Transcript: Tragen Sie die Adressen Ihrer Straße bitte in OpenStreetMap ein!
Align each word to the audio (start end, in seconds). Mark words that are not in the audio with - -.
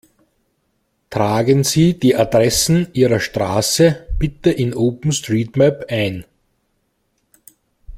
Tragen 1.11 1.63
Sie 1.63 1.93
die 1.99 2.15
Adressen 2.15 2.87
Ihrer 2.93 3.19
Straße 3.19 4.07
bitte 4.17 4.49
in 4.49 4.73
OpenStreetMap 4.73 5.85
ein! 5.91 6.25